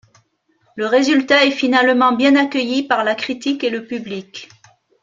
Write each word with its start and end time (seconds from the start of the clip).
Le 0.77 0.87
résultat 0.87 1.45
est 1.45 1.51
finalement 1.51 2.11
bien 2.13 2.35
accueilli 2.35 2.81
par 2.81 3.03
la 3.03 3.13
critique 3.13 3.63
et 3.63 3.69
le 3.69 3.85
public. 3.85 4.49